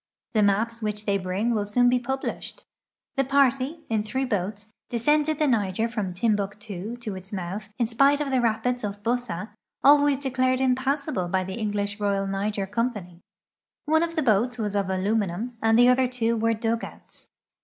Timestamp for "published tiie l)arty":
1.99-3.81